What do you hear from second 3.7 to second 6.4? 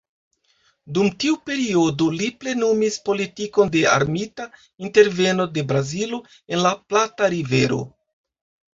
de armita interveno de Brazilo